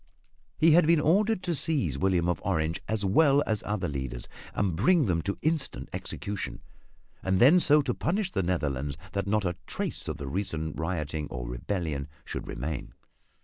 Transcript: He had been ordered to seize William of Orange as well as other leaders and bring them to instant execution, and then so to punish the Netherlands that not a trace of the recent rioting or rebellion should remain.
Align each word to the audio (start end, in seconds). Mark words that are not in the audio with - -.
He 0.57 0.71
had 0.71 0.87
been 0.87 0.99
ordered 0.99 1.43
to 1.43 1.53
seize 1.53 1.95
William 1.95 2.27
of 2.27 2.41
Orange 2.43 2.81
as 2.87 3.05
well 3.05 3.43
as 3.45 3.61
other 3.67 3.87
leaders 3.87 4.27
and 4.55 4.75
bring 4.75 5.05
them 5.05 5.21
to 5.21 5.37
instant 5.43 5.89
execution, 5.93 6.63
and 7.21 7.39
then 7.39 7.59
so 7.59 7.83
to 7.83 7.93
punish 7.93 8.31
the 8.31 8.41
Netherlands 8.41 8.97
that 9.11 9.27
not 9.27 9.45
a 9.45 9.57
trace 9.67 10.07
of 10.07 10.17
the 10.17 10.25
recent 10.27 10.79
rioting 10.79 11.27
or 11.27 11.47
rebellion 11.47 12.07
should 12.25 12.47
remain. 12.47 12.95